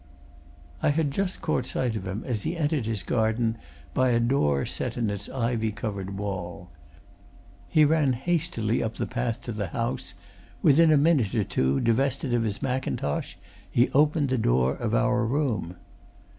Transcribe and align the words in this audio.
I 0.81 0.89
had 0.89 1.11
just 1.11 1.43
caught 1.43 1.67
sight 1.67 1.95
of 1.95 2.07
him 2.07 2.23
as 2.25 2.41
he 2.41 2.57
entered 2.57 2.87
his 2.87 3.03
garden 3.03 3.59
by 3.93 4.09
a 4.09 4.19
door 4.19 4.65
set 4.65 4.97
in 4.97 5.11
its 5.11 5.29
ivy 5.29 5.71
covered 5.71 6.17
wall. 6.17 6.71
He 7.69 7.85
ran 7.85 8.13
hastily 8.13 8.81
up 8.81 8.95
the 8.95 9.05
path 9.05 9.41
to 9.41 9.51
the 9.51 9.67
house 9.67 10.15
within 10.63 10.91
a 10.91 10.97
minute 10.97 11.35
or 11.35 11.43
two, 11.43 11.79
divested 11.79 12.33
of 12.33 12.41
his 12.41 12.63
mackintosh, 12.63 13.37
he 13.69 13.91
opened 13.91 14.29
the 14.29 14.39
door 14.39 14.73
of 14.73 14.95
our 14.95 15.23
room. 15.23 15.75